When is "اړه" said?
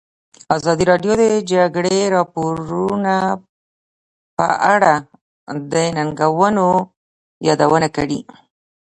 4.73-4.93